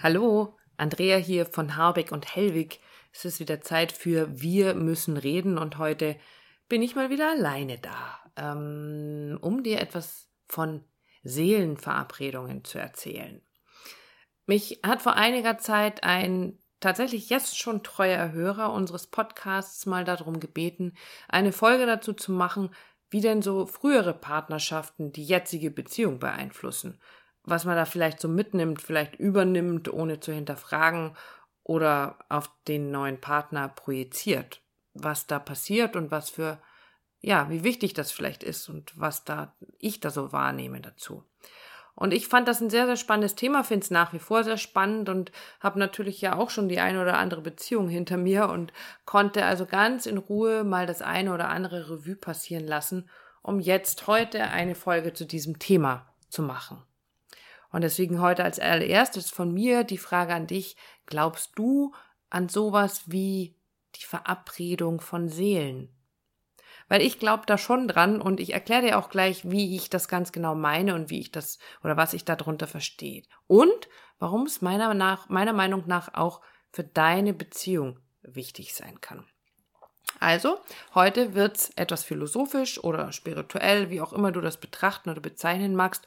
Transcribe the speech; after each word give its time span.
Hallo, 0.00 0.56
Andrea 0.76 1.16
hier 1.16 1.44
von 1.44 1.74
Harbeck 1.74 2.12
und 2.12 2.36
Hellwig. 2.36 2.78
Es 3.12 3.24
ist 3.24 3.40
wieder 3.40 3.62
Zeit 3.62 3.90
für 3.90 4.40
Wir 4.40 4.74
müssen 4.74 5.16
reden 5.16 5.58
und 5.58 5.76
heute 5.76 6.14
bin 6.68 6.82
ich 6.82 6.94
mal 6.94 7.10
wieder 7.10 7.32
alleine 7.32 7.78
da, 7.78 8.20
ähm, 8.36 9.38
um 9.40 9.64
dir 9.64 9.80
etwas 9.80 10.28
von 10.46 10.84
Seelenverabredungen 11.24 12.62
zu 12.62 12.78
erzählen. 12.78 13.42
Mich 14.46 14.78
hat 14.86 15.02
vor 15.02 15.14
einiger 15.14 15.58
Zeit 15.58 16.04
ein 16.04 16.60
tatsächlich 16.78 17.28
jetzt 17.28 17.58
schon 17.58 17.82
treuer 17.82 18.30
Hörer 18.30 18.72
unseres 18.72 19.08
Podcasts 19.08 19.84
mal 19.84 20.04
darum 20.04 20.38
gebeten, 20.38 20.96
eine 21.28 21.50
Folge 21.50 21.86
dazu 21.86 22.12
zu 22.12 22.30
machen, 22.30 22.70
wie 23.10 23.20
denn 23.20 23.42
so 23.42 23.66
frühere 23.66 24.14
Partnerschaften 24.14 25.10
die 25.10 25.24
jetzige 25.24 25.72
Beziehung 25.72 26.20
beeinflussen 26.20 27.00
was 27.50 27.64
man 27.64 27.76
da 27.76 27.84
vielleicht 27.84 28.20
so 28.20 28.28
mitnimmt, 28.28 28.80
vielleicht 28.80 29.16
übernimmt, 29.16 29.92
ohne 29.92 30.20
zu 30.20 30.32
hinterfragen 30.32 31.16
oder 31.62 32.18
auf 32.28 32.50
den 32.66 32.90
neuen 32.90 33.20
Partner 33.20 33.68
projiziert, 33.68 34.62
was 34.94 35.26
da 35.26 35.38
passiert 35.38 35.96
und 35.96 36.10
was 36.10 36.30
für, 36.30 36.58
ja, 37.20 37.50
wie 37.50 37.64
wichtig 37.64 37.94
das 37.94 38.10
vielleicht 38.10 38.42
ist 38.42 38.68
und 38.68 38.98
was 38.98 39.24
da 39.24 39.54
ich 39.78 40.00
da 40.00 40.10
so 40.10 40.32
wahrnehme 40.32 40.80
dazu. 40.80 41.24
Und 41.94 42.14
ich 42.14 42.28
fand 42.28 42.46
das 42.46 42.60
ein 42.60 42.70
sehr, 42.70 42.86
sehr 42.86 42.96
spannendes 42.96 43.34
Thema, 43.34 43.64
finde 43.64 43.84
es 43.84 43.90
nach 43.90 44.12
wie 44.12 44.20
vor 44.20 44.44
sehr 44.44 44.56
spannend 44.56 45.08
und 45.08 45.32
habe 45.58 45.80
natürlich 45.80 46.20
ja 46.20 46.36
auch 46.36 46.48
schon 46.48 46.68
die 46.68 46.78
eine 46.78 47.02
oder 47.02 47.18
andere 47.18 47.40
Beziehung 47.40 47.88
hinter 47.88 48.16
mir 48.16 48.48
und 48.48 48.72
konnte 49.04 49.44
also 49.44 49.66
ganz 49.66 50.06
in 50.06 50.16
Ruhe 50.16 50.62
mal 50.62 50.86
das 50.86 51.02
eine 51.02 51.34
oder 51.34 51.48
andere 51.48 51.90
Revue 51.90 52.14
passieren 52.14 52.68
lassen, 52.68 53.10
um 53.42 53.58
jetzt 53.58 54.06
heute 54.06 54.44
eine 54.44 54.76
Folge 54.76 55.12
zu 55.12 55.24
diesem 55.24 55.58
Thema 55.58 56.06
zu 56.28 56.42
machen. 56.42 56.84
Und 57.70 57.82
deswegen 57.82 58.20
heute 58.20 58.44
als 58.44 58.58
allererstes 58.58 59.30
von 59.30 59.52
mir 59.52 59.84
die 59.84 59.98
Frage 59.98 60.34
an 60.34 60.46
dich, 60.46 60.76
glaubst 61.06 61.52
du 61.56 61.92
an 62.30 62.48
sowas 62.48 63.02
wie 63.06 63.56
die 63.96 64.04
Verabredung 64.04 65.00
von 65.00 65.28
Seelen? 65.28 65.94
Weil 66.88 67.02
ich 67.02 67.18
glaube 67.18 67.44
da 67.46 67.58
schon 67.58 67.86
dran 67.86 68.20
und 68.20 68.40
ich 68.40 68.54
erkläre 68.54 68.82
dir 68.82 68.98
auch 68.98 69.10
gleich, 69.10 69.50
wie 69.50 69.76
ich 69.76 69.90
das 69.90 70.08
ganz 70.08 70.32
genau 70.32 70.54
meine 70.54 70.94
und 70.94 71.10
wie 71.10 71.20
ich 71.20 71.30
das 71.30 71.58
oder 71.84 71.98
was 71.98 72.14
ich 72.14 72.24
darunter 72.24 72.66
verstehe. 72.66 73.22
Und 73.46 73.88
warum 74.18 74.46
es 74.46 74.62
meiner, 74.62 74.94
nach, 74.94 75.28
meiner 75.28 75.52
Meinung 75.52 75.84
nach 75.86 76.14
auch 76.14 76.40
für 76.72 76.84
deine 76.84 77.34
Beziehung 77.34 78.00
wichtig 78.22 78.74
sein 78.74 79.00
kann. 79.00 79.24
Also, 80.20 80.58
heute 80.94 81.34
wird's 81.34 81.70
etwas 81.76 82.02
philosophisch 82.02 82.82
oder 82.82 83.12
spirituell, 83.12 83.90
wie 83.90 84.00
auch 84.00 84.12
immer 84.12 84.32
du 84.32 84.40
das 84.40 84.56
betrachten 84.56 85.10
oder 85.10 85.20
bezeichnen 85.20 85.76
magst. 85.76 86.06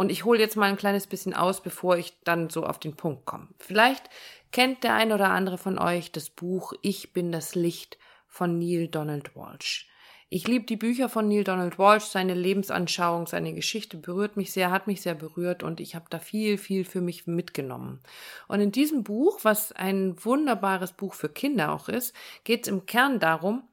Und 0.00 0.10
ich 0.10 0.24
hole 0.24 0.40
jetzt 0.40 0.56
mal 0.56 0.70
ein 0.70 0.78
kleines 0.78 1.06
bisschen 1.06 1.34
aus, 1.34 1.62
bevor 1.62 1.98
ich 1.98 2.14
dann 2.24 2.48
so 2.48 2.64
auf 2.64 2.78
den 2.78 2.96
Punkt 2.96 3.26
komme. 3.26 3.48
Vielleicht 3.58 4.08
kennt 4.50 4.82
der 4.82 4.94
ein 4.94 5.12
oder 5.12 5.28
andere 5.28 5.58
von 5.58 5.78
euch 5.78 6.10
das 6.10 6.30
Buch 6.30 6.72
Ich 6.80 7.12
bin 7.12 7.30
das 7.32 7.54
Licht 7.54 7.98
von 8.26 8.58
Neil 8.58 8.88
Donald 8.88 9.36
Walsh. 9.36 9.90
Ich 10.30 10.48
liebe 10.48 10.64
die 10.64 10.78
Bücher 10.78 11.10
von 11.10 11.28
Neil 11.28 11.44
Donald 11.44 11.78
Walsh, 11.78 12.04
seine 12.04 12.32
Lebensanschauung, 12.32 13.26
seine 13.26 13.52
Geschichte 13.52 13.98
berührt 13.98 14.38
mich 14.38 14.52
sehr, 14.52 14.70
hat 14.70 14.86
mich 14.86 15.02
sehr 15.02 15.14
berührt 15.14 15.62
und 15.62 15.80
ich 15.80 15.94
habe 15.94 16.06
da 16.08 16.18
viel, 16.18 16.56
viel 16.56 16.86
für 16.86 17.02
mich 17.02 17.26
mitgenommen. 17.26 18.00
Und 18.48 18.60
in 18.60 18.72
diesem 18.72 19.04
Buch, 19.04 19.40
was 19.42 19.70
ein 19.72 20.16
wunderbares 20.24 20.92
Buch 20.92 21.12
für 21.12 21.28
Kinder 21.28 21.72
auch 21.72 21.90
ist, 21.90 22.16
geht 22.44 22.62
es 22.62 22.72
im 22.72 22.86
Kern 22.86 23.20
darum, 23.20 23.64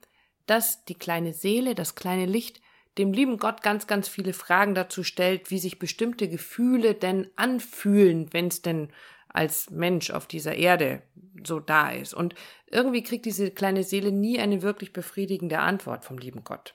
dass 0.45 0.83
die 0.83 0.95
kleine 0.95 1.31
Seele, 1.31 1.73
das 1.73 1.95
kleine 1.95 2.25
Licht 2.25 2.59
dem 2.97 3.13
lieben 3.13 3.37
Gott 3.37 3.61
ganz, 3.61 3.87
ganz 3.87 4.07
viele 4.07 4.33
Fragen 4.33 4.75
dazu 4.75 5.03
stellt, 5.03 5.51
wie 5.51 5.59
sich 5.59 5.79
bestimmte 5.79 6.27
Gefühle 6.27 6.93
denn 6.95 7.29
anfühlen, 7.35 8.31
wenn 8.33 8.47
es 8.47 8.61
denn 8.61 8.91
als 9.29 9.69
Mensch 9.69 10.09
auf 10.11 10.27
dieser 10.27 10.55
Erde 10.55 11.03
so 11.45 11.59
da 11.59 11.91
ist. 11.91 12.13
Und 12.13 12.33
irgendwie 12.65 13.03
kriegt 13.03 13.25
diese 13.25 13.51
kleine 13.51 13.83
Seele 13.83 14.11
nie 14.11 14.39
eine 14.39 14.61
wirklich 14.61 14.93
befriedigende 14.93 15.59
Antwort 15.59 16.05
vom 16.05 16.17
lieben 16.17 16.43
Gott. 16.43 16.73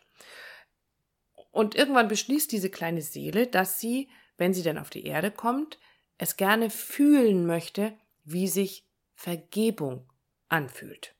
Und 1.50 1.74
irgendwann 1.74 2.08
beschließt 2.08 2.50
diese 2.52 2.70
kleine 2.70 3.02
Seele, 3.02 3.46
dass 3.46 3.80
sie, 3.80 4.08
wenn 4.36 4.54
sie 4.54 4.62
dann 4.62 4.78
auf 4.78 4.90
die 4.90 5.04
Erde 5.04 5.30
kommt, 5.30 5.78
es 6.18 6.36
gerne 6.36 6.70
fühlen 6.70 7.46
möchte, 7.46 7.94
wie 8.24 8.48
sich 8.48 8.86
Vergebung 9.14 10.08
anfühlt. 10.48 11.14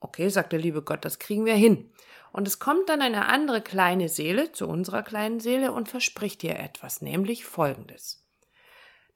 Okay, 0.00 0.28
sagt 0.28 0.52
der 0.52 0.60
liebe 0.60 0.82
Gott, 0.82 1.04
das 1.04 1.18
kriegen 1.18 1.44
wir 1.44 1.54
hin. 1.54 1.92
Und 2.32 2.46
es 2.46 2.58
kommt 2.58 2.88
dann 2.88 3.02
eine 3.02 3.26
andere 3.26 3.60
kleine 3.60 4.08
Seele 4.08 4.52
zu 4.52 4.68
unserer 4.68 5.02
kleinen 5.02 5.40
Seele 5.40 5.72
und 5.72 5.88
verspricht 5.88 6.44
ihr 6.44 6.58
etwas, 6.58 7.02
nämlich 7.02 7.44
Folgendes 7.44 8.20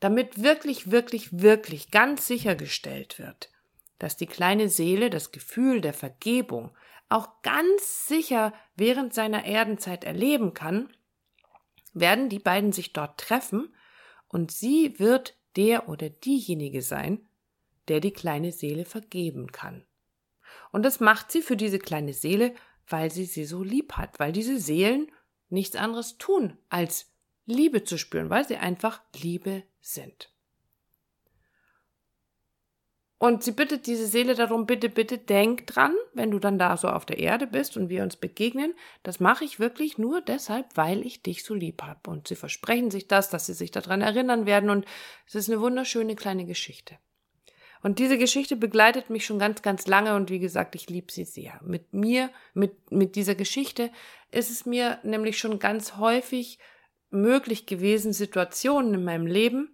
damit 0.05 0.43
wirklich, 0.43 0.91
wirklich, 0.91 1.41
wirklich 1.41 1.91
ganz 1.91 2.27
sichergestellt 2.27 3.19
wird, 3.19 3.51
dass 3.99 4.19
die 4.19 4.27
kleine 4.27 4.69
Seele 4.69 5.09
das 5.09 5.33
Gefühl 5.33 5.81
der 5.81 5.95
Vergebung 5.95 6.77
auch 7.09 7.41
ganz 7.41 8.07
sicher 8.07 8.53
während 8.77 9.15
seiner 9.15 9.47
Erdenzeit 9.47 10.05
erleben 10.05 10.53
kann, 10.53 10.93
werden 11.95 12.29
die 12.29 12.39
beiden 12.39 12.73
sich 12.73 12.93
dort 12.93 13.19
treffen 13.19 13.75
und 14.29 14.53
sie 14.53 14.99
wird 14.99 15.39
der 15.57 15.89
oder 15.89 16.11
diejenige 16.11 16.83
sein, 16.83 17.27
der 17.89 18.01
die 18.01 18.13
kleine 18.13 18.53
Seele 18.53 18.85
vergeben 18.85 19.53
kann. 19.53 19.87
Und 20.71 20.83
das 20.83 21.01
macht 21.01 21.33
sie 21.33 21.41
für 21.41 21.57
diese 21.57 21.79
kleine 21.79 22.13
Seele, 22.13 22.55
weil 22.89 23.11
sie 23.11 23.25
sie 23.25 23.45
so 23.45 23.63
lieb 23.63 23.95
hat, 23.95 24.19
weil 24.19 24.33
diese 24.33 24.59
Seelen 24.59 25.11
nichts 25.49 25.77
anderes 25.77 26.19
tun, 26.19 26.59
als 26.69 27.13
Liebe 27.47 27.85
zu 27.85 27.99
spüren, 27.99 28.31
weil 28.31 28.47
sie 28.47 28.57
einfach 28.57 29.03
Liebe 29.21 29.65
sind. 29.81 30.31
Und 33.19 33.43
sie 33.43 33.53
bittet 33.53 33.87
diese 33.87 34.07
Seele 34.07 34.35
darum, 34.35 34.67
bitte, 34.67 34.91
bitte 34.91 35.17
denk 35.17 35.67
dran, 35.67 35.95
wenn 36.13 36.31
du 36.31 36.39
dann 36.39 36.59
da 36.59 36.77
so 36.77 36.89
auf 36.89 37.07
der 37.07 37.19
Erde 37.19 37.47
bist 37.47 37.77
und 37.77 37.89
wir 37.89 38.03
uns 38.03 38.17
begegnen, 38.17 38.75
das 39.03 39.19
mache 39.19 39.45
ich 39.45 39.59
wirklich 39.59 39.97
nur 39.97 40.21
deshalb, 40.21 40.67
weil 40.75 41.07
ich 41.07 41.23
dich 41.23 41.43
so 41.43 41.55
lieb 41.55 41.83
habe. 41.83 42.11
Und 42.11 42.29
sie 42.29 42.35
versprechen 42.35 42.91
sich 42.91 43.09
das, 43.09 43.31
dass 43.31 43.47
sie 43.47 43.55
sich 43.55 43.71
daran 43.71 44.03
erinnern 44.03 44.45
werden 44.45 44.69
und 44.69 44.85
es 45.27 45.37
ist 45.37 45.49
eine 45.49 45.61
wunderschöne 45.61 46.17
kleine 46.17 46.45
Geschichte. 46.45 46.99
Und 47.85 47.99
diese 47.99 48.17
Geschichte 48.17 48.57
begleitet 48.57 49.11
mich 49.11 49.27
schon 49.27 49.39
ganz, 49.39 49.61
ganz 49.61 49.87
lange 49.87 50.15
und 50.15 50.31
wie 50.31 50.39
gesagt, 50.39 50.75
ich 50.75 50.89
liebe 50.89 51.13
sie 51.13 51.27
sehr. 51.27 51.61
Mit 51.63 51.93
mir, 51.93 52.31
mit, 52.55 52.91
mit 52.91 53.15
dieser 53.15 53.35
Geschichte 53.35 53.91
ist 54.31 54.51
es 54.51 54.65
mir 54.65 55.01
nämlich 55.03 55.39
schon 55.39 55.59
ganz 55.59 55.99
häufig 55.99 56.59
möglich 57.11 57.67
gewesen, 57.67 58.15
Situationen 58.15 58.95
in 58.95 59.05
meinem 59.05 59.27
Leben, 59.27 59.69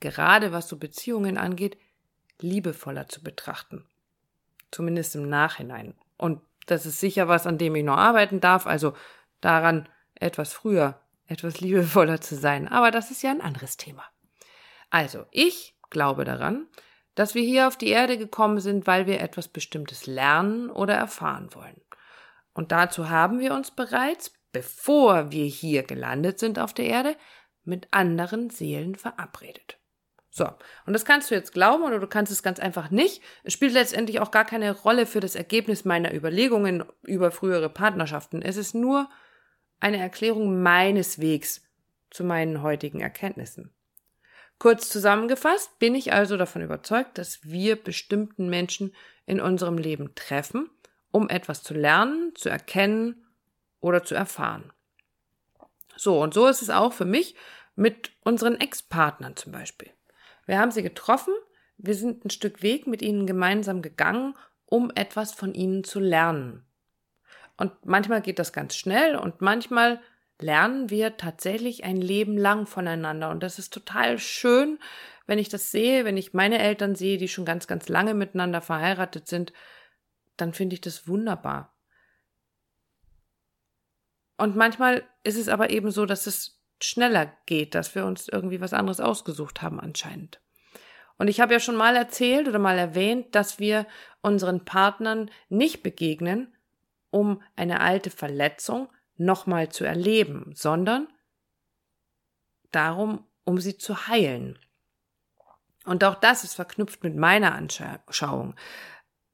gerade 0.00 0.50
was 0.50 0.66
so 0.66 0.78
Beziehungen 0.78 1.38
angeht, 1.38 1.78
liebevoller 2.40 3.08
zu 3.08 3.22
betrachten. 3.22 3.86
Zumindest 4.72 5.14
im 5.14 5.28
Nachhinein. 5.28 5.94
Und 6.16 6.42
das 6.66 6.86
ist 6.86 6.98
sicher 6.98 7.28
was, 7.28 7.46
an 7.46 7.56
dem 7.56 7.76
ich 7.76 7.84
noch 7.84 7.98
arbeiten 7.98 8.40
darf, 8.40 8.66
also 8.66 8.94
daran 9.40 9.88
etwas 10.16 10.52
früher, 10.52 11.00
etwas 11.28 11.60
liebevoller 11.60 12.20
zu 12.20 12.34
sein. 12.34 12.66
Aber 12.66 12.90
das 12.90 13.12
ist 13.12 13.22
ja 13.22 13.30
ein 13.30 13.42
anderes 13.42 13.76
Thema. 13.76 14.02
Also, 14.90 15.24
ich 15.30 15.76
glaube 15.88 16.24
daran, 16.24 16.66
dass 17.16 17.34
wir 17.34 17.42
hier 17.42 17.66
auf 17.66 17.76
die 17.76 17.88
Erde 17.88 18.16
gekommen 18.16 18.60
sind, 18.60 18.86
weil 18.86 19.06
wir 19.06 19.20
etwas 19.20 19.48
Bestimmtes 19.48 20.06
lernen 20.06 20.70
oder 20.70 20.94
erfahren 20.94 21.48
wollen. 21.52 21.80
Und 22.54 22.70
dazu 22.70 23.10
haben 23.10 23.40
wir 23.40 23.52
uns 23.52 23.72
bereits 23.72 24.32
bevor 24.56 25.30
wir 25.32 25.44
hier 25.44 25.82
gelandet 25.82 26.38
sind 26.38 26.58
auf 26.58 26.72
der 26.72 26.86
Erde, 26.86 27.14
mit 27.64 27.88
anderen 27.90 28.48
Seelen 28.48 28.94
verabredet. 28.94 29.78
So, 30.30 30.48
und 30.86 30.94
das 30.94 31.04
kannst 31.04 31.30
du 31.30 31.34
jetzt 31.34 31.52
glauben 31.52 31.82
oder 31.82 31.98
du 31.98 32.06
kannst 32.06 32.32
es 32.32 32.42
ganz 32.42 32.58
einfach 32.58 32.90
nicht. 32.90 33.22
Es 33.44 33.52
spielt 33.52 33.74
letztendlich 33.74 34.18
auch 34.18 34.30
gar 34.30 34.46
keine 34.46 34.72
Rolle 34.72 35.04
für 35.04 35.20
das 35.20 35.34
Ergebnis 35.34 35.84
meiner 35.84 36.14
Überlegungen 36.14 36.84
über 37.02 37.30
frühere 37.32 37.68
Partnerschaften. 37.68 38.40
Es 38.40 38.56
ist 38.56 38.74
nur 38.74 39.10
eine 39.78 39.98
Erklärung 39.98 40.62
meines 40.62 41.20
Wegs 41.20 41.60
zu 42.10 42.24
meinen 42.24 42.62
heutigen 42.62 43.02
Erkenntnissen. 43.02 43.75
Kurz 44.58 44.88
zusammengefasst 44.88 45.78
bin 45.78 45.94
ich 45.94 46.12
also 46.12 46.36
davon 46.36 46.62
überzeugt, 46.62 47.18
dass 47.18 47.44
wir 47.44 47.76
bestimmten 47.76 48.48
Menschen 48.48 48.94
in 49.26 49.40
unserem 49.40 49.76
Leben 49.76 50.14
treffen, 50.14 50.70
um 51.10 51.28
etwas 51.28 51.62
zu 51.62 51.74
lernen, 51.74 52.32
zu 52.34 52.48
erkennen 52.48 53.26
oder 53.80 54.02
zu 54.02 54.14
erfahren. 54.14 54.72
So, 55.96 56.22
und 56.22 56.34
so 56.34 56.46
ist 56.46 56.62
es 56.62 56.70
auch 56.70 56.92
für 56.92 57.04
mich 57.04 57.36
mit 57.74 58.12
unseren 58.20 58.58
Ex-Partnern 58.60 59.36
zum 59.36 59.52
Beispiel. 59.52 59.90
Wir 60.46 60.58
haben 60.58 60.70
sie 60.70 60.82
getroffen, 60.82 61.34
wir 61.76 61.94
sind 61.94 62.24
ein 62.24 62.30
Stück 62.30 62.62
Weg 62.62 62.86
mit 62.86 63.02
ihnen 63.02 63.26
gemeinsam 63.26 63.82
gegangen, 63.82 64.34
um 64.64 64.90
etwas 64.94 65.32
von 65.32 65.54
ihnen 65.54 65.84
zu 65.84 66.00
lernen. 66.00 66.64
Und 67.56 67.72
manchmal 67.84 68.22
geht 68.22 68.38
das 68.38 68.52
ganz 68.52 68.76
schnell 68.76 69.16
und 69.16 69.40
manchmal 69.40 70.00
lernen 70.40 70.90
wir 70.90 71.16
tatsächlich 71.16 71.84
ein 71.84 71.96
Leben 71.96 72.36
lang 72.36 72.66
voneinander. 72.66 73.30
Und 73.30 73.42
das 73.42 73.58
ist 73.58 73.72
total 73.72 74.18
schön, 74.18 74.78
wenn 75.26 75.38
ich 75.38 75.48
das 75.48 75.70
sehe, 75.70 76.04
wenn 76.04 76.16
ich 76.16 76.34
meine 76.34 76.58
Eltern 76.58 76.94
sehe, 76.94 77.18
die 77.18 77.28
schon 77.28 77.44
ganz, 77.44 77.66
ganz 77.66 77.88
lange 77.88 78.14
miteinander 78.14 78.60
verheiratet 78.60 79.28
sind, 79.28 79.52
dann 80.36 80.52
finde 80.52 80.74
ich 80.74 80.80
das 80.80 81.08
wunderbar. 81.08 81.74
Und 84.36 84.54
manchmal 84.54 85.04
ist 85.24 85.38
es 85.38 85.48
aber 85.48 85.70
eben 85.70 85.90
so, 85.90 86.04
dass 86.06 86.26
es 86.26 86.60
schneller 86.80 87.32
geht, 87.46 87.74
dass 87.74 87.94
wir 87.94 88.04
uns 88.04 88.28
irgendwie 88.28 88.60
was 88.60 88.74
anderes 88.74 89.00
ausgesucht 89.00 89.62
haben 89.62 89.80
anscheinend. 89.80 90.40
Und 91.18 91.28
ich 91.28 91.40
habe 91.40 91.54
ja 91.54 91.60
schon 91.60 91.76
mal 91.76 91.96
erzählt 91.96 92.46
oder 92.46 92.58
mal 92.58 92.78
erwähnt, 92.78 93.34
dass 93.34 93.58
wir 93.58 93.86
unseren 94.20 94.66
Partnern 94.66 95.30
nicht 95.48 95.82
begegnen, 95.82 96.54
um 97.10 97.42
eine 97.56 97.80
alte 97.80 98.10
Verletzung 98.10 98.88
nochmal 99.16 99.70
zu 99.70 99.84
erleben, 99.84 100.52
sondern 100.54 101.08
darum, 102.70 103.24
um 103.44 103.58
sie 103.58 103.78
zu 103.78 104.08
heilen. 104.08 104.58
Und 105.84 106.04
auch 106.04 106.16
das 106.16 106.44
ist 106.44 106.54
verknüpft 106.54 107.04
mit 107.04 107.16
meiner 107.16 107.54
Anschauung. 107.54 108.54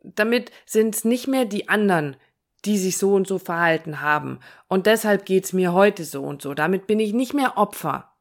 Damit 0.02 0.52
sind 0.66 0.94
es 0.94 1.04
nicht 1.04 1.26
mehr 1.26 1.44
die 1.44 1.68
anderen, 1.68 2.16
die 2.64 2.78
sich 2.78 2.98
so 2.98 3.14
und 3.14 3.26
so 3.26 3.38
verhalten 3.38 4.00
haben. 4.00 4.40
Und 4.68 4.86
deshalb 4.86 5.24
geht's 5.24 5.52
mir 5.52 5.72
heute 5.72 6.04
so 6.04 6.22
und 6.22 6.42
so. 6.42 6.54
Damit 6.54 6.86
bin 6.86 7.00
ich 7.00 7.12
nicht 7.12 7.34
mehr 7.34 7.56
Opfer, 7.56 8.14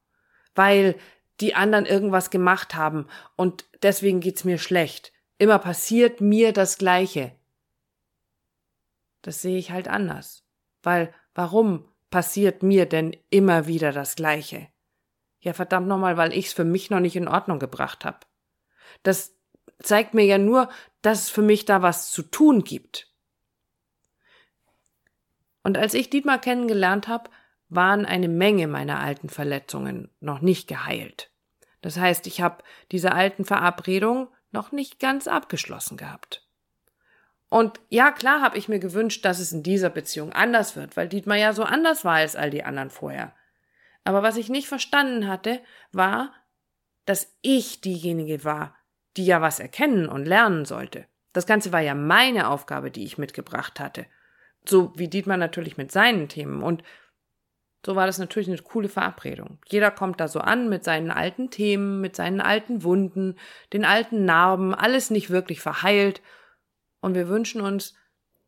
weil 0.56 0.96
die 1.40 1.56
anderen 1.56 1.86
irgendwas 1.86 2.30
gemacht 2.30 2.76
haben 2.76 3.08
und 3.36 3.66
deswegen 3.84 4.20
geht's 4.20 4.44
mir 4.44 4.58
schlecht. 4.58 5.12
Immer 5.38 5.60
passiert 5.60 6.22
mir 6.22 6.54
das 6.54 6.78
Gleiche. 6.78 7.36
Das 9.24 9.42
sehe 9.42 9.58
ich 9.58 9.72
halt 9.72 9.88
anders. 9.88 10.44
Weil 10.84 11.14
warum 11.34 11.86
passiert 12.10 12.64
mir 12.64 12.86
denn 12.86 13.16
immer 13.30 13.68
wieder 13.68 13.92
das 13.92 14.16
Gleiche? 14.16 14.68
Ja, 15.40 15.54
verdammt 15.54 15.88
nochmal, 15.88 16.18
weil 16.18 16.34
ich's 16.34 16.54
für 16.54 16.66
mich 16.66 16.90
noch 16.90 17.00
nicht 17.00 17.16
in 17.16 17.28
Ordnung 17.28 17.60
gebracht 17.60 18.06
habe. 18.06 18.20
Das 19.04 19.36
zeigt 19.80 20.14
mir 20.14 20.26
ja 20.26 20.38
nur, 20.38 20.70
dass 21.02 21.24
es 21.24 21.30
für 21.30 21.42
mich 21.42 21.66
da 21.66 21.82
was 21.82 22.12
zu 22.12 22.22
tun 22.22 22.64
gibt. 22.64 23.08
Und 25.64 25.78
als 25.78 25.94
ich 25.94 26.10
Dietmar 26.10 26.40
kennengelernt 26.40 27.08
habe, 27.08 27.30
waren 27.70 28.06
eine 28.06 28.28
Menge 28.28 28.68
meiner 28.68 29.00
alten 29.00 29.30
Verletzungen 29.30 30.10
noch 30.20 30.42
nicht 30.42 30.68
geheilt. 30.68 31.32
Das 31.82 31.98
heißt, 31.98 32.28
ich 32.28 32.42
habe 32.42 32.64
diese 32.92 33.14
alten 33.14 33.46
Verabredungen 33.46 34.28
noch 34.52 34.72
nicht 34.72 35.00
ganz 35.00 35.28
abgeschlossen 35.28 35.98
gehabt. 35.98 36.41
Und 37.52 37.82
ja, 37.90 38.12
klar 38.12 38.42
habe 38.42 38.58
ich 38.58 38.70
mir 38.70 38.80
gewünscht, 38.80 39.26
dass 39.26 39.40
es 39.40 39.52
in 39.52 39.62
dieser 39.62 39.90
Beziehung 39.90 40.32
anders 40.32 40.78
wird, 40.78 40.96
weil 40.96 41.10
Dietmar 41.10 41.36
ja 41.36 41.52
so 41.52 41.64
anders 41.64 42.06
war 42.06 42.16
als 42.16 42.38
all 42.38 42.50
die 42.50 42.64
anderen 42.64 42.90
vorher. 42.90 43.34
Aber 44.06 44.24
was 44.24 44.38
ich 44.38 44.48
nicht 44.48 44.70
verstanden 44.70 45.28
hatte, 45.28 45.60
war, 45.92 46.34
dass 47.06 47.36
ich 47.42 47.82
diejenige 47.82 48.46
war, 48.46 48.78
die 49.18 49.26
ja 49.26 49.42
was 49.42 49.60
erkennen 49.60 50.08
und 50.08 50.24
lernen 50.24 50.64
sollte. 50.64 51.08
Das 51.34 51.46
Ganze 51.46 51.74
war 51.74 51.82
ja 51.82 51.94
meine 51.94 52.48
Aufgabe, 52.48 52.90
die 52.90 53.04
ich 53.04 53.18
mitgebracht 53.18 53.82
hatte. 53.82 54.06
So 54.66 54.94
wie 54.96 55.10
Dietmar 55.10 55.36
natürlich 55.36 55.76
mit 55.76 55.92
seinen 55.92 56.30
Themen. 56.30 56.64
Und 56.64 56.84
so 57.86 57.98
war 57.98 58.06
das 58.08 58.18
natürlich 58.18 58.48
eine 58.48 58.60
coole 58.60 58.88
Verabredung. 58.88 59.58
Jeder 59.68 59.92
kommt 59.92 60.22
da 60.22 60.30
so 60.30 60.40
an 60.40 60.70
mit 60.70 60.86
seinen 60.86 61.12
alten 61.12 61.50
Themen, 61.50 62.00
mit 62.00 62.16
seinen 62.16 62.40
alten 62.40 62.84
Wunden, 62.84 63.36
den 63.74 63.84
alten 63.84 64.24
Narben, 64.24 64.74
alles 64.74 65.10
nicht 65.10 65.32
wirklich 65.32 65.60
verheilt. 65.60 66.22
Und 67.02 67.16
wir 67.16 67.28
wünschen 67.28 67.62
uns, 67.62 67.96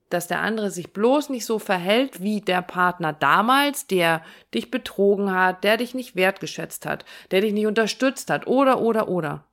dass 0.09 0.27
der 0.27 0.41
andere 0.41 0.69
sich 0.69 0.93
bloß 0.93 1.29
nicht 1.29 1.45
so 1.45 1.57
verhält 1.57 2.21
wie 2.21 2.39
der 2.39 2.61
Partner 2.61 3.13
damals, 3.13 3.87
der 3.87 4.23
dich 4.53 4.69
betrogen 4.69 5.33
hat, 5.33 5.63
der 5.63 5.77
dich 5.77 5.95
nicht 5.95 6.15
wertgeschätzt 6.15 6.85
hat, 6.85 7.03
der 7.31 7.41
dich 7.41 7.51
nicht 7.51 7.65
unterstützt 7.65 8.29
hat, 8.29 8.45
oder, 8.47 8.79
oder, 8.79 9.09
oder. 9.09 9.45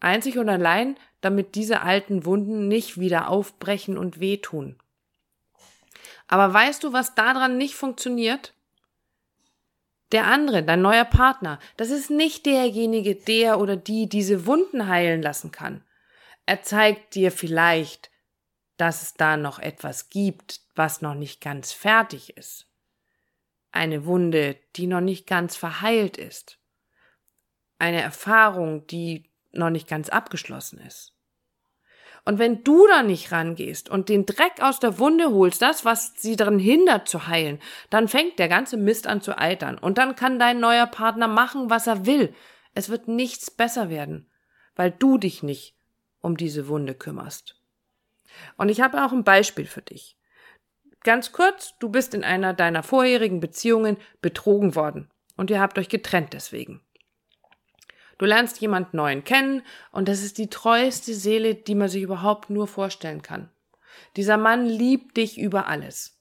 Einzig 0.00 0.38
und 0.38 0.48
allein, 0.48 0.96
damit 1.20 1.54
diese 1.54 1.82
alten 1.82 2.24
Wunden 2.24 2.68
nicht 2.68 2.98
wieder 2.98 3.28
aufbrechen 3.28 3.96
und 3.96 4.20
wehtun. 4.20 4.76
Aber 6.28 6.52
weißt 6.52 6.82
du, 6.82 6.92
was 6.92 7.14
daran 7.14 7.56
nicht 7.56 7.76
funktioniert? 7.76 8.52
Der 10.12 10.26
andere, 10.26 10.62
dein 10.62 10.82
neuer 10.82 11.04
Partner, 11.04 11.58
das 11.76 11.90
ist 11.90 12.10
nicht 12.10 12.46
derjenige, 12.46 13.14
der 13.14 13.60
oder 13.60 13.76
die 13.76 14.08
diese 14.08 14.46
Wunden 14.46 14.88
heilen 14.88 15.22
lassen 15.22 15.50
kann. 15.50 15.82
Er 16.46 16.62
zeigt 16.62 17.14
dir 17.16 17.32
vielleicht, 17.32 18.10
dass 18.76 19.02
es 19.02 19.14
da 19.14 19.36
noch 19.36 19.58
etwas 19.58 20.10
gibt, 20.10 20.60
was 20.74 21.02
noch 21.02 21.14
nicht 21.14 21.40
ganz 21.40 21.72
fertig 21.72 22.36
ist. 22.36 22.66
Eine 23.72 24.06
Wunde, 24.06 24.56
die 24.76 24.86
noch 24.86 25.00
nicht 25.00 25.26
ganz 25.26 25.56
verheilt 25.56 26.16
ist. 26.16 26.58
Eine 27.78 28.00
Erfahrung, 28.00 28.86
die 28.86 29.30
noch 29.52 29.70
nicht 29.70 29.88
ganz 29.88 30.08
abgeschlossen 30.08 30.78
ist. 30.78 31.12
Und 32.24 32.38
wenn 32.38 32.64
du 32.64 32.86
da 32.88 33.02
nicht 33.02 33.30
rangehst 33.30 33.88
und 33.88 34.08
den 34.08 34.26
Dreck 34.26 34.60
aus 34.60 34.80
der 34.80 34.98
Wunde 34.98 35.30
holst, 35.30 35.62
das, 35.62 35.84
was 35.84 36.14
sie 36.16 36.34
daran 36.34 36.58
hindert 36.58 37.08
zu 37.08 37.28
heilen, 37.28 37.60
dann 37.88 38.08
fängt 38.08 38.38
der 38.38 38.48
ganze 38.48 38.76
Mist 38.76 39.06
an 39.06 39.20
zu 39.20 39.38
eitern. 39.38 39.78
Und 39.78 39.98
dann 39.98 40.16
kann 40.16 40.38
dein 40.38 40.58
neuer 40.58 40.86
Partner 40.86 41.28
machen, 41.28 41.70
was 41.70 41.86
er 41.86 42.04
will. 42.04 42.34
Es 42.74 42.88
wird 42.88 43.06
nichts 43.06 43.50
besser 43.50 43.90
werden, 43.90 44.28
weil 44.74 44.90
du 44.90 45.18
dich 45.18 45.44
nicht 45.44 45.75
um 46.26 46.36
diese 46.36 46.68
Wunde 46.68 46.94
kümmerst. 46.94 47.56
Und 48.56 48.68
ich 48.68 48.80
habe 48.80 49.04
auch 49.04 49.12
ein 49.12 49.24
Beispiel 49.24 49.66
für 49.66 49.80
dich. 49.80 50.18
Ganz 51.04 51.30
kurz, 51.30 51.74
du 51.78 51.88
bist 51.88 52.14
in 52.14 52.24
einer 52.24 52.52
deiner 52.52 52.82
vorherigen 52.82 53.38
Beziehungen 53.38 53.96
betrogen 54.20 54.74
worden 54.74 55.08
und 55.36 55.50
ihr 55.50 55.60
habt 55.60 55.78
euch 55.78 55.88
getrennt 55.88 56.32
deswegen. 56.32 56.82
Du 58.18 58.24
lernst 58.24 58.60
jemand 58.60 58.92
Neuen 58.92 59.22
kennen 59.22 59.62
und 59.92 60.08
das 60.08 60.22
ist 60.22 60.38
die 60.38 60.50
treueste 60.50 61.14
Seele, 61.14 61.54
die 61.54 61.74
man 61.74 61.88
sich 61.88 62.02
überhaupt 62.02 62.50
nur 62.50 62.66
vorstellen 62.66 63.22
kann. 63.22 63.50
Dieser 64.16 64.36
Mann 64.36 64.66
liebt 64.66 65.16
dich 65.16 65.38
über 65.38 65.68
alles. 65.68 66.18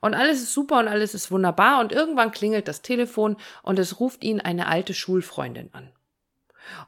Und 0.00 0.14
alles 0.14 0.42
ist 0.42 0.52
super 0.52 0.78
und 0.80 0.88
alles 0.88 1.14
ist 1.14 1.30
wunderbar 1.30 1.80
und 1.80 1.92
irgendwann 1.92 2.32
klingelt 2.32 2.68
das 2.68 2.82
Telefon 2.82 3.36
und 3.62 3.78
es 3.78 3.98
ruft 3.98 4.24
ihn 4.24 4.40
eine 4.40 4.66
alte 4.66 4.92
Schulfreundin 4.94 5.72
an. 5.72 5.92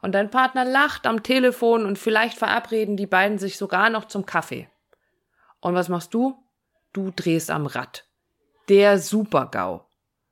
Und 0.02 0.12
dein 0.12 0.30
Partner 0.30 0.64
lacht 0.64 1.06
am 1.06 1.22
Telefon 1.22 1.86
und 1.86 1.98
vielleicht 1.98 2.38
verabreden 2.38 2.96
die 2.96 3.06
beiden 3.06 3.38
sich 3.38 3.56
sogar 3.56 3.90
noch 3.90 4.06
zum 4.06 4.26
Kaffee. 4.26 4.68
Und 5.60 5.74
was 5.74 5.88
machst 5.88 6.14
du? 6.14 6.36
Du 6.92 7.10
drehst 7.10 7.50
am 7.50 7.66
Rad. 7.66 8.06
Der 8.68 8.98
Supergau. 8.98 9.88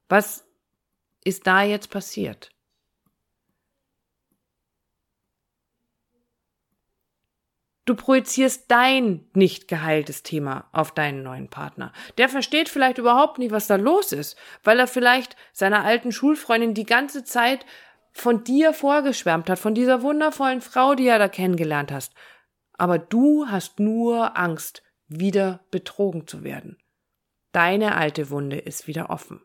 Was 0.08 0.44
ist 1.24 1.46
da 1.46 1.62
jetzt 1.62 1.90
passiert? 1.90 2.50
Du 7.84 7.96
projizierst 7.96 8.70
dein 8.70 9.26
nicht 9.34 9.66
geheiltes 9.66 10.22
Thema 10.22 10.68
auf 10.72 10.92
deinen 10.92 11.24
neuen 11.24 11.48
Partner. 11.48 11.92
Der 12.16 12.28
versteht 12.28 12.68
vielleicht 12.68 12.98
überhaupt 12.98 13.38
nicht, 13.38 13.50
was 13.50 13.66
da 13.66 13.74
los 13.74 14.12
ist, 14.12 14.38
weil 14.62 14.78
er 14.78 14.86
vielleicht 14.86 15.34
seiner 15.52 15.84
alten 15.84 16.12
Schulfreundin 16.12 16.74
die 16.74 16.86
ganze 16.86 17.24
Zeit 17.24 17.66
von 18.12 18.44
dir 18.44 18.72
vorgeschwärmt 18.72 19.48
hat, 19.50 19.58
von 19.58 19.74
dieser 19.74 20.02
wundervollen 20.02 20.60
Frau, 20.60 20.94
die 20.94 21.06
er 21.06 21.18
da 21.18 21.28
kennengelernt 21.28 21.90
hast. 21.90 22.14
Aber 22.74 22.98
du 22.98 23.46
hast 23.48 23.80
nur 23.80 24.36
Angst, 24.36 24.82
wieder 25.08 25.60
betrogen 25.70 26.26
zu 26.26 26.44
werden. 26.44 26.78
Deine 27.52 27.96
alte 27.96 28.30
Wunde 28.30 28.58
ist 28.58 28.86
wieder 28.86 29.10
offen. 29.10 29.42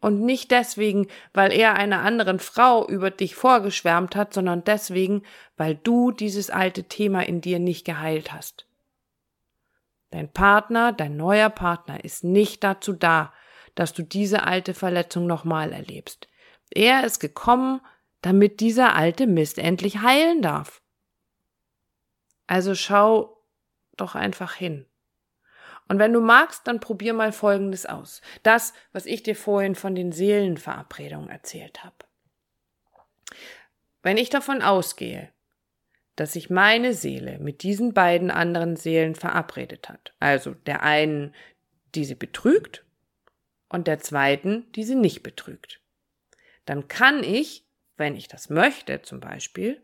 Und 0.00 0.20
nicht 0.20 0.52
deswegen, 0.52 1.08
weil 1.32 1.52
er 1.52 1.74
einer 1.74 2.02
anderen 2.02 2.38
Frau 2.38 2.86
über 2.86 3.10
dich 3.10 3.34
vorgeschwärmt 3.34 4.14
hat, 4.14 4.32
sondern 4.32 4.62
deswegen, 4.62 5.22
weil 5.56 5.74
du 5.74 6.12
dieses 6.12 6.50
alte 6.50 6.84
Thema 6.84 7.26
in 7.26 7.40
dir 7.40 7.58
nicht 7.58 7.84
geheilt 7.84 8.32
hast. 8.32 8.66
Dein 10.10 10.32
Partner, 10.32 10.92
dein 10.92 11.16
neuer 11.16 11.50
Partner 11.50 12.04
ist 12.04 12.22
nicht 12.22 12.62
dazu 12.62 12.92
da, 12.92 13.32
dass 13.74 13.92
du 13.92 14.02
diese 14.02 14.44
alte 14.44 14.72
Verletzung 14.72 15.26
nochmal 15.26 15.72
erlebst. 15.72 16.28
Er 16.70 17.04
ist 17.04 17.20
gekommen, 17.20 17.80
damit 18.22 18.60
dieser 18.60 18.94
alte 18.94 19.26
Mist 19.26 19.58
endlich 19.58 19.98
heilen 19.98 20.42
darf. 20.42 20.82
Also 22.46 22.74
schau 22.74 23.42
doch 23.96 24.14
einfach 24.14 24.54
hin. 24.54 24.86
Und 25.88 25.98
wenn 25.98 26.12
du 26.12 26.20
magst, 26.20 26.66
dann 26.66 26.80
probier 26.80 27.14
mal 27.14 27.32
Folgendes 27.32 27.86
aus. 27.86 28.20
Das, 28.42 28.74
was 28.92 29.06
ich 29.06 29.22
dir 29.22 29.34
vorhin 29.34 29.74
von 29.74 29.94
den 29.94 30.12
Seelenverabredungen 30.12 31.30
erzählt 31.30 31.82
habe. 31.82 31.96
Wenn 34.02 34.18
ich 34.18 34.30
davon 34.30 34.62
ausgehe, 34.62 35.32
dass 36.16 36.34
sich 36.34 36.50
meine 36.50 36.94
Seele 36.94 37.38
mit 37.38 37.62
diesen 37.62 37.94
beiden 37.94 38.30
anderen 38.30 38.76
Seelen 38.76 39.14
verabredet 39.14 39.88
hat, 39.88 40.14
also 40.20 40.52
der 40.52 40.82
einen, 40.82 41.34
die 41.94 42.04
sie 42.04 42.14
betrügt, 42.14 42.84
und 43.68 43.86
der 43.86 43.98
zweiten, 43.98 44.70
die 44.72 44.84
sie 44.84 44.94
nicht 44.94 45.22
betrügt, 45.22 45.80
dann 46.68 46.88
kann 46.88 47.22
ich, 47.22 47.64
wenn 47.96 48.16
ich 48.16 48.28
das 48.28 48.50
möchte 48.50 49.02
zum 49.02 49.20
Beispiel, 49.20 49.82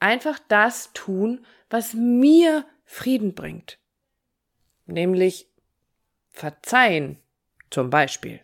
einfach 0.00 0.38
das 0.48 0.92
tun, 0.92 1.44
was 1.70 1.94
mir 1.94 2.64
Frieden 2.84 3.34
bringt 3.34 3.78
nämlich 4.86 5.48
verzeihen 6.30 7.18
zum 7.70 7.90
Beispiel. 7.90 8.40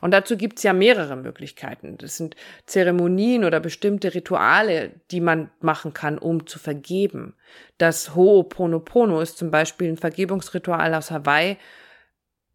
Und 0.00 0.12
dazu 0.12 0.38
gibt's 0.38 0.62
ja 0.62 0.72
mehrere 0.72 1.16
Möglichkeiten. 1.16 1.98
Das 1.98 2.16
sind 2.16 2.34
Zeremonien 2.64 3.44
oder 3.44 3.60
bestimmte 3.60 4.14
Rituale, 4.14 4.92
die 5.10 5.20
man 5.20 5.50
machen 5.60 5.92
kann, 5.92 6.18
um 6.18 6.46
zu 6.46 6.58
vergeben. 6.58 7.34
Das 7.76 8.14
Ho'oponopono 8.14 9.20
ist 9.20 9.36
zum 9.36 9.50
Beispiel 9.50 9.88
ein 9.88 9.98
Vergebungsritual 9.98 10.94
aus 10.94 11.10
Hawaii, 11.10 11.58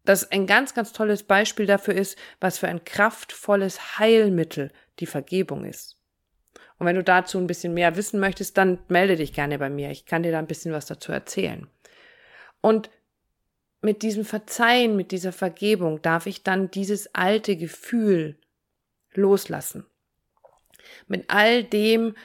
das 0.04 0.30
ein 0.30 0.46
ganz, 0.46 0.74
ganz 0.74 0.92
tolles 0.92 1.22
Beispiel 1.22 1.66
dafür 1.66 1.94
ist, 1.94 2.18
was 2.40 2.58
für 2.58 2.68
ein 2.68 2.84
kraftvolles 2.84 3.98
Heilmittel 3.98 4.72
die 4.98 5.06
Vergebung 5.06 5.64
ist. 5.64 5.96
Und 6.78 6.86
wenn 6.86 6.96
du 6.96 7.04
dazu 7.04 7.38
ein 7.38 7.46
bisschen 7.46 7.74
mehr 7.74 7.96
wissen 7.96 8.18
möchtest, 8.18 8.58
dann 8.58 8.80
melde 8.88 9.16
dich 9.16 9.32
gerne 9.32 9.58
bei 9.58 9.70
mir. 9.70 9.90
Ich 9.90 10.06
kann 10.06 10.24
dir 10.24 10.32
da 10.32 10.40
ein 10.40 10.48
bisschen 10.48 10.72
was 10.72 10.86
dazu 10.86 11.12
erzählen. 11.12 11.68
Und 12.60 12.90
mit 13.80 14.02
diesem 14.02 14.24
Verzeihen, 14.24 14.96
mit 14.96 15.10
dieser 15.12 15.32
Vergebung 15.32 16.02
darf 16.02 16.26
ich 16.26 16.42
dann 16.42 16.70
dieses 16.70 17.14
alte 17.14 17.56
Gefühl 17.56 18.38
loslassen. 19.12 19.86
Mit 21.06 21.26
all 21.28 21.64
dem, 21.64 22.16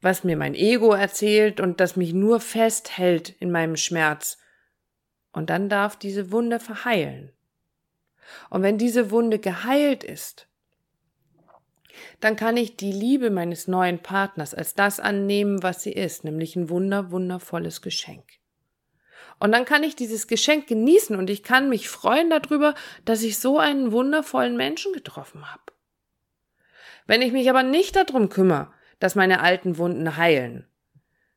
was 0.00 0.22
mir 0.22 0.36
mein 0.36 0.54
Ego 0.54 0.92
erzählt 0.92 1.60
und 1.60 1.80
das 1.80 1.96
mich 1.96 2.12
nur 2.12 2.40
festhält 2.40 3.30
in 3.40 3.50
meinem 3.50 3.76
Schmerz. 3.76 4.38
Und 5.34 5.50
dann 5.50 5.68
darf 5.68 5.96
diese 5.96 6.30
Wunde 6.30 6.60
verheilen. 6.60 7.32
Und 8.50 8.62
wenn 8.62 8.78
diese 8.78 9.10
Wunde 9.10 9.38
geheilt 9.38 10.04
ist, 10.04 10.48
dann 12.20 12.36
kann 12.36 12.56
ich 12.56 12.76
die 12.76 12.92
Liebe 12.92 13.30
meines 13.30 13.68
neuen 13.68 13.98
Partners 13.98 14.54
als 14.54 14.74
das 14.74 15.00
annehmen, 15.00 15.62
was 15.62 15.82
sie 15.82 15.92
ist, 15.92 16.24
nämlich 16.24 16.56
ein 16.56 16.70
wunder, 16.70 17.10
wundervolles 17.10 17.82
Geschenk. 17.82 18.24
Und 19.40 19.52
dann 19.52 19.64
kann 19.64 19.82
ich 19.82 19.96
dieses 19.96 20.28
Geschenk 20.28 20.68
genießen 20.68 21.16
und 21.16 21.28
ich 21.28 21.42
kann 21.42 21.68
mich 21.68 21.88
freuen 21.88 22.30
darüber, 22.30 22.74
dass 23.04 23.22
ich 23.22 23.38
so 23.38 23.58
einen 23.58 23.92
wundervollen 23.92 24.56
Menschen 24.56 24.92
getroffen 24.92 25.50
habe. 25.50 25.62
Wenn 27.06 27.22
ich 27.22 27.32
mich 27.32 27.50
aber 27.50 27.64
nicht 27.64 27.96
darum 27.96 28.28
kümmere, 28.28 28.72
dass 29.00 29.16
meine 29.16 29.40
alten 29.40 29.76
Wunden 29.76 30.16
heilen, 30.16 30.66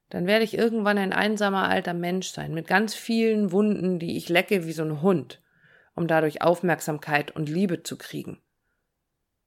dann 0.10 0.26
werde 0.26 0.46
ich 0.46 0.58
irgendwann 0.58 0.98
ein 0.98 1.14
einsamer 1.14 1.68
alter 1.68 1.94
Mensch 1.94 2.30
sein, 2.30 2.54
mit 2.54 2.68
ganz 2.68 2.96
vielen 2.96 3.52
Wunden, 3.52 4.00
die 4.00 4.18
ich 4.18 4.30
lecke 4.30 4.66
wie 4.66 4.72
so 4.72 4.84
ein 4.84 5.02
Hund, 5.02 5.42
um 5.96 6.08
dadurch 6.08 6.42
Aufmerksamkeit 6.42 7.32
und 7.32 7.50
Liebe 7.50 7.84
zu 7.84 7.98
kriegen. 7.98 8.42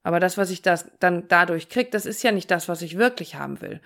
Aber 0.03 0.19
das, 0.19 0.37
was 0.37 0.49
ich 0.49 0.61
das 0.61 0.91
dann 0.99 1.27
dadurch 1.27 1.69
krieg, 1.69 1.91
das 1.91 2.05
ist 2.05 2.23
ja 2.23 2.31
nicht 2.31 2.51
das, 2.51 2.67
was 2.67 2.81
ich 2.81 2.97
wirklich 2.97 3.35
haben 3.35 3.61
will. 3.61 3.81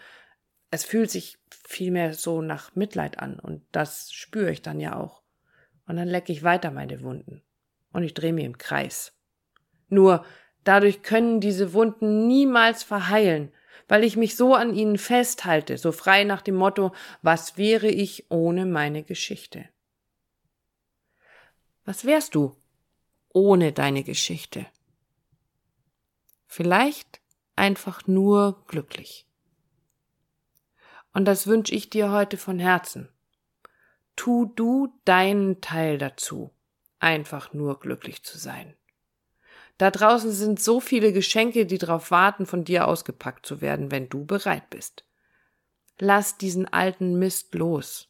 Es 0.72 0.84
fühlt 0.84 1.12
sich 1.12 1.38
vielmehr 1.68 2.14
so 2.14 2.42
nach 2.42 2.76
Mitleid 2.76 3.20
an 3.20 3.40
und 3.40 3.64
das 3.72 4.12
spüre 4.12 4.52
ich 4.52 4.62
dann 4.62 4.80
ja 4.80 4.96
auch. 4.98 5.22
Und 5.88 5.98
dann 5.98 6.08
lecke 6.08 6.32
ich 6.32 6.44
weiter 6.44 6.72
meine 6.72 7.02
Wunden 7.02 7.44
und 7.94 8.04
ich 8.04 8.14
drehe 8.14 8.34
mir 8.34 8.46
im 8.46 8.58
Kreis. 8.58 9.14
Nur 9.88 10.26
dadurch 10.64 11.04
können 11.04 11.40
diese 11.40 11.74
Wunden 11.74 12.28
niemals 12.28 12.84
verheilen, 12.84 13.52
weil 13.88 14.04
ich 14.04 14.18
mich 14.18 14.36
so 14.36 14.56
an 14.56 14.74
ihnen 14.74 14.98
festhalte, 14.98 15.78
so 15.78 15.92
frei 15.92 16.24
nach 16.24 16.42
dem 16.42 16.56
Motto, 16.56 16.94
was 17.22 17.58
wäre 17.58 17.88
ich 17.88 18.30
ohne 18.32 18.66
meine 18.66 19.04
Geschichte? 19.04 19.70
Was 21.86 22.06
wärst 22.06 22.36
du 22.36 22.56
ohne 23.30 23.72
deine 23.72 24.04
Geschichte? 24.04 24.66
Vielleicht 26.48 27.22
einfach 27.56 28.08
nur 28.08 28.64
glücklich. 28.68 29.28
Und 31.14 31.26
das 31.26 31.48
wünsche 31.48 31.74
ich 31.74 31.90
dir 31.90 32.12
heute 32.12 32.38
von 32.38 32.60
Herzen. 32.60 33.10
Tu 34.16 34.46
du 34.56 35.00
deinen 35.06 35.62
Teil 35.62 35.98
dazu, 35.98 36.52
einfach 37.00 37.54
nur 37.54 37.80
glücklich 37.80 38.24
zu 38.24 38.38
sein. 38.38 38.76
Da 39.78 39.92
draußen 39.92 40.32
sind 40.32 40.62
so 40.62 40.80
viele 40.80 41.12
Geschenke, 41.12 41.66
die 41.66 41.78
darauf 41.78 42.12
warten, 42.12 42.46
von 42.46 42.64
dir 42.64 42.88
ausgepackt 42.88 43.46
zu 43.46 43.62
werden, 43.62 43.92
wenn 43.92 44.10
du 44.10 44.26
bereit 44.26 44.70
bist. 44.70 45.06
Lass 46.00 46.38
diesen 46.38 46.72
alten 46.72 47.20
Mist 47.20 47.54
los 47.56 48.10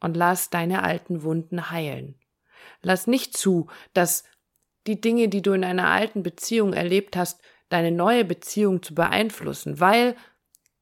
und 0.00 0.16
lass 0.16 0.50
deine 0.50 0.82
alten 0.82 1.22
Wunden 1.22 1.70
heilen. 1.70 2.16
Lass 2.82 3.06
nicht 3.06 3.36
zu, 3.36 3.68
dass 3.94 4.24
die 4.86 5.00
Dinge, 5.00 5.28
die 5.28 5.42
du 5.42 5.52
in 5.52 5.64
einer 5.64 5.88
alten 5.88 6.22
Beziehung 6.22 6.72
erlebt 6.72 7.16
hast, 7.16 7.40
deine 7.68 7.90
neue 7.90 8.24
Beziehung 8.24 8.82
zu 8.82 8.94
beeinflussen, 8.94 9.80
weil 9.80 10.16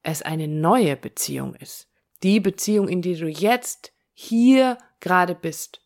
es 0.02 0.22
eine 0.22 0.48
neue 0.48 0.96
Beziehung 0.96 1.54
ist. 1.54 1.88
Die 2.22 2.40
Beziehung, 2.40 2.88
in 2.88 3.02
die 3.02 3.16
du 3.16 3.28
jetzt 3.28 3.92
hier 4.12 4.78
gerade 5.00 5.34
bist. 5.34 5.80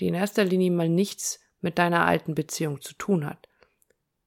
Die 0.00 0.08
in 0.08 0.14
erster 0.14 0.44
Linie 0.44 0.70
mal 0.70 0.88
nichts 0.88 1.41
mit 1.62 1.78
deiner 1.78 2.06
alten 2.06 2.34
Beziehung 2.34 2.80
zu 2.80 2.94
tun 2.94 3.24
hat, 3.24 3.48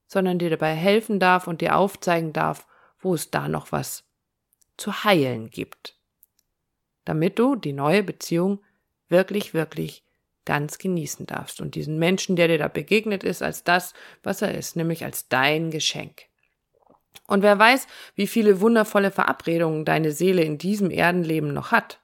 sondern 0.08 0.40
dir 0.40 0.50
dabei 0.50 0.74
helfen 0.74 1.20
darf 1.20 1.48
und 1.48 1.62
dir 1.62 1.76
aufzeigen 1.76 2.34
darf, 2.34 2.68
wo 3.00 3.14
es 3.14 3.30
da 3.30 3.48
noch 3.48 3.72
was 3.72 4.04
zu 4.78 5.04
heilen 5.04 5.50
gibt. 5.50 6.00
Damit 7.04 7.38
du 7.38 7.56
die 7.56 7.74
neue 7.74 8.04
Beziehung 8.04 8.64
wirklich, 9.10 9.54
wirklich 9.54 10.04
ganz 10.46 10.78
genießen 10.78 11.26
darfst 11.26 11.60
und 11.60 11.76
diesen 11.76 11.98
Menschen, 11.98 12.36
der 12.36 12.48
dir 12.48 12.58
da 12.58 12.68
begegnet 12.68 13.24
ist, 13.24 13.42
als 13.42 13.64
das, 13.64 13.94
was 14.24 14.42
er 14.42 14.56
ist, 14.56 14.76
nämlich 14.76 15.04
als 15.04 15.28
dein 15.28 15.72
Geschenk. 15.72 16.24
Und 17.28 17.42
wer 17.42 17.58
weiß, 17.58 17.88
wie 18.14 18.28
viele 18.28 18.62
wundervolle 18.62 19.12
Verabredungen 19.12 19.86
deine 19.86 20.12
Seele 20.12 20.44
in 20.44 20.58
diesem 20.58 20.92
Erdenleben 20.92 21.54
noch 21.54 21.72
hat. 21.72 22.00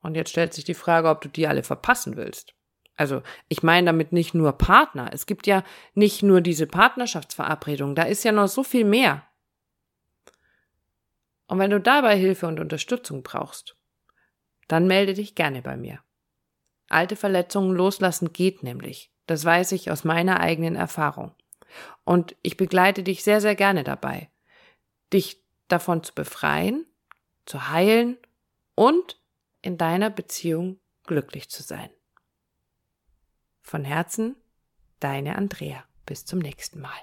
Und 0.00 0.14
jetzt 0.14 0.30
stellt 0.30 0.54
sich 0.54 0.64
die 0.64 0.74
Frage, 0.74 1.08
ob 1.08 1.20
du 1.20 1.28
die 1.28 1.46
alle 1.46 1.62
verpassen 1.62 2.16
willst. 2.16 2.54
Also 2.96 3.22
ich 3.48 3.62
meine 3.62 3.86
damit 3.86 4.12
nicht 4.12 4.34
nur 4.34 4.52
Partner. 4.52 5.10
Es 5.12 5.26
gibt 5.26 5.46
ja 5.46 5.64
nicht 5.94 6.22
nur 6.22 6.40
diese 6.40 6.66
Partnerschaftsverabredung, 6.66 7.94
da 7.94 8.02
ist 8.02 8.24
ja 8.24 8.32
noch 8.32 8.48
so 8.48 8.62
viel 8.62 8.84
mehr. 8.84 9.26
Und 11.46 11.58
wenn 11.58 11.70
du 11.70 11.80
dabei 11.80 12.16
Hilfe 12.16 12.46
und 12.46 12.60
Unterstützung 12.60 13.22
brauchst, 13.22 13.76
dann 14.68 14.86
melde 14.86 15.14
dich 15.14 15.34
gerne 15.34 15.62
bei 15.62 15.76
mir. 15.76 16.00
Alte 16.88 17.16
Verletzungen 17.16 17.74
loslassen 17.74 18.32
geht 18.32 18.62
nämlich. 18.62 19.10
Das 19.26 19.44
weiß 19.44 19.72
ich 19.72 19.90
aus 19.90 20.04
meiner 20.04 20.40
eigenen 20.40 20.76
Erfahrung. 20.76 21.34
Und 22.04 22.36
ich 22.42 22.56
begleite 22.56 23.02
dich 23.02 23.22
sehr, 23.22 23.40
sehr 23.40 23.54
gerne 23.54 23.84
dabei, 23.84 24.30
dich 25.12 25.42
davon 25.68 26.02
zu 26.02 26.14
befreien, 26.14 26.86
zu 27.46 27.68
heilen 27.68 28.18
und 28.74 29.20
in 29.62 29.78
deiner 29.78 30.10
Beziehung 30.10 30.80
glücklich 31.04 31.48
zu 31.48 31.62
sein. 31.62 31.90
Von 33.62 33.84
Herzen, 33.84 34.36
deine 35.00 35.36
Andrea. 35.36 35.84
Bis 36.04 36.24
zum 36.24 36.40
nächsten 36.40 36.80
Mal. 36.80 36.98